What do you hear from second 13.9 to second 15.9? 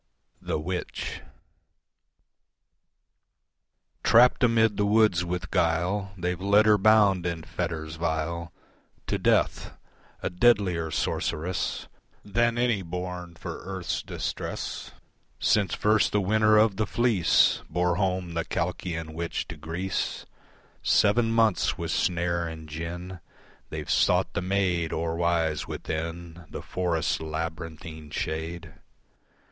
distress Since